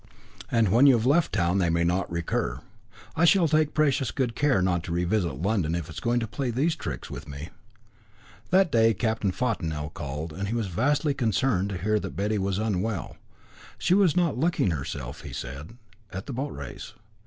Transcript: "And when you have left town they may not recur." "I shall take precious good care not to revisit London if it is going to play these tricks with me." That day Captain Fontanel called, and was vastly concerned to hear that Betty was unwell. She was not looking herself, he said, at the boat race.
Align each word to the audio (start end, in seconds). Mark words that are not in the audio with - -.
"And 0.49 0.69
when 0.69 0.87
you 0.87 0.95
have 0.97 1.05
left 1.05 1.31
town 1.31 1.59
they 1.59 1.69
may 1.69 1.83
not 1.83 2.11
recur." 2.11 2.61
"I 3.15 3.23
shall 3.23 3.47
take 3.47 3.75
precious 3.75 4.09
good 4.09 4.35
care 4.35 4.59
not 4.59 4.83
to 4.85 4.91
revisit 4.91 5.35
London 5.43 5.75
if 5.75 5.89
it 5.89 5.93
is 5.93 5.99
going 5.99 6.19
to 6.21 6.27
play 6.27 6.49
these 6.49 6.75
tricks 6.75 7.11
with 7.11 7.27
me." 7.29 7.49
That 8.49 8.71
day 8.71 8.95
Captain 8.95 9.31
Fontanel 9.31 9.91
called, 9.91 10.33
and 10.33 10.49
was 10.53 10.65
vastly 10.65 11.13
concerned 11.13 11.69
to 11.69 11.77
hear 11.77 11.99
that 11.99 12.15
Betty 12.15 12.39
was 12.39 12.57
unwell. 12.57 13.15
She 13.77 13.93
was 13.93 14.17
not 14.17 14.39
looking 14.39 14.71
herself, 14.71 15.21
he 15.21 15.33
said, 15.33 15.77
at 16.11 16.25
the 16.25 16.33
boat 16.33 16.53
race. 16.55 16.93